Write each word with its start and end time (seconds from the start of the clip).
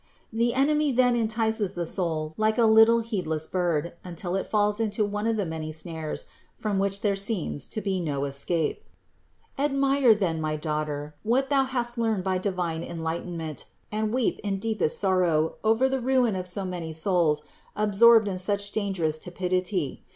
The 0.33 0.55
enemy 0.55 0.91
then 0.91 1.15
entices 1.15 1.73
the 1.73 1.85
soul 1.85 2.33
like 2.35 2.57
a 2.57 2.65
little 2.65 3.01
heedless 3.01 3.45
bird, 3.45 3.93
until 4.03 4.35
it 4.35 4.47
falls 4.47 4.79
into 4.79 5.05
one 5.05 5.27
of 5.27 5.37
the 5.37 5.45
many 5.45 5.71
snares 5.71 6.25
from 6.55 6.79
which 6.79 7.01
there 7.01 7.15
seems 7.15 7.67
to 7.67 7.81
be 7.81 7.99
no 7.99 8.25
escape. 8.25 8.83
282. 9.57 9.63
Admire 9.63 10.15
then, 10.15 10.41
my 10.41 10.55
daughter, 10.55 11.13
what 11.21 11.49
thou 11.49 11.65
hast 11.65 11.99
learned 11.99 12.23
by 12.23 12.39
divine 12.39 12.81
enlightenment 12.81 13.65
and 13.91 14.11
weep 14.11 14.39
in 14.43 14.57
deepest 14.57 14.97
sorrow 14.97 15.57
over 15.63 15.87
the 15.87 15.99
ruin 16.01 16.35
of 16.35 16.47
so 16.47 16.65
many 16.65 16.93
souls 16.93 17.43
absorbed 17.75 18.27
in 18.27 18.39
such 18.39 18.71
dangerous 18.71 19.19
tepidity. 19.19 20.01